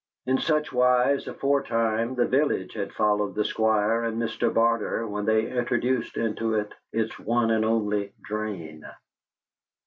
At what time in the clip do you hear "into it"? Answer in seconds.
6.17-6.73